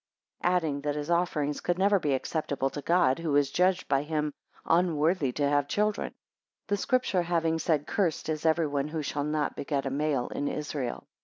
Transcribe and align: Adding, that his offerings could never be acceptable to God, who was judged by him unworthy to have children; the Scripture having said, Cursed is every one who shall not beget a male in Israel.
Adding, 0.41 0.81
that 0.81 0.95
his 0.95 1.11
offerings 1.11 1.61
could 1.61 1.77
never 1.77 1.99
be 1.99 2.15
acceptable 2.15 2.71
to 2.71 2.81
God, 2.81 3.19
who 3.19 3.33
was 3.33 3.51
judged 3.51 3.87
by 3.87 4.01
him 4.01 4.33
unworthy 4.65 5.31
to 5.33 5.47
have 5.47 5.67
children; 5.67 6.15
the 6.69 6.77
Scripture 6.77 7.21
having 7.21 7.59
said, 7.59 7.85
Cursed 7.85 8.27
is 8.27 8.43
every 8.43 8.65
one 8.65 8.87
who 8.87 9.03
shall 9.03 9.23
not 9.23 9.55
beget 9.55 9.85
a 9.85 9.91
male 9.91 10.27
in 10.29 10.47
Israel. 10.47 11.07